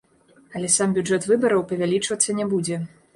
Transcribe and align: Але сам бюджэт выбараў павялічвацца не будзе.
Але 0.59 0.69
сам 0.75 0.95
бюджэт 0.95 1.27
выбараў 1.31 1.61
павялічвацца 1.73 2.37
не 2.39 2.49
будзе. 2.55 2.81